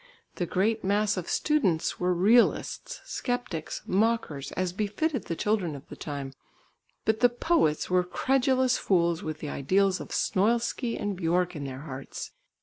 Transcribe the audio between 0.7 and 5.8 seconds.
mass of students were realists, sceptics, mockers, as befitted the children